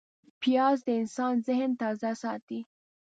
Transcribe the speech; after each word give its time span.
پیاز 0.41 0.77
د 0.87 0.89
انسان 1.01 1.33
ذهن 1.47 1.71
تازه 1.81 2.11
ساتي 2.21 2.59